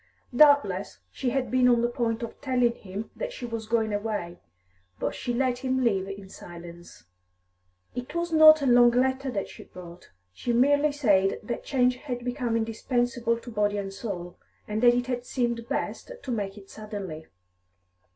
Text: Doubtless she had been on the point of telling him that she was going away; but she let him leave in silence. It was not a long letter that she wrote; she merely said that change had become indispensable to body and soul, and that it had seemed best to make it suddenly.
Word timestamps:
Doubtless 0.35 0.97
she 1.11 1.29
had 1.29 1.51
been 1.51 1.67
on 1.69 1.83
the 1.83 1.87
point 1.87 2.23
of 2.23 2.41
telling 2.41 2.73
him 2.73 3.11
that 3.15 3.31
she 3.31 3.45
was 3.45 3.67
going 3.67 3.93
away; 3.93 4.39
but 4.97 5.13
she 5.13 5.31
let 5.31 5.59
him 5.59 5.83
leave 5.83 6.07
in 6.07 6.27
silence. 6.27 7.03
It 7.93 8.15
was 8.15 8.31
not 8.31 8.63
a 8.63 8.65
long 8.65 8.89
letter 8.89 9.29
that 9.29 9.47
she 9.47 9.69
wrote; 9.75 10.09
she 10.33 10.53
merely 10.53 10.91
said 10.91 11.39
that 11.43 11.63
change 11.63 11.97
had 11.97 12.25
become 12.25 12.57
indispensable 12.57 13.37
to 13.37 13.51
body 13.51 13.77
and 13.77 13.93
soul, 13.93 14.39
and 14.67 14.81
that 14.81 14.95
it 14.95 15.05
had 15.05 15.23
seemed 15.23 15.69
best 15.69 16.11
to 16.23 16.31
make 16.31 16.57
it 16.57 16.71
suddenly. 16.71 17.27